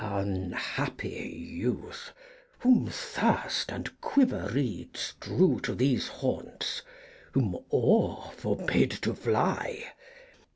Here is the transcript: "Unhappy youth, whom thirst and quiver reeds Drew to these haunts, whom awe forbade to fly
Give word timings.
"Unhappy 0.01 1.51
youth, 1.59 2.11
whom 2.61 2.87
thirst 2.87 3.71
and 3.71 4.01
quiver 4.01 4.49
reeds 4.51 5.13
Drew 5.19 5.59
to 5.59 5.75
these 5.75 6.07
haunts, 6.07 6.81
whom 7.33 7.55
awe 7.69 8.31
forbade 8.31 8.89
to 9.03 9.13
fly 9.13 9.91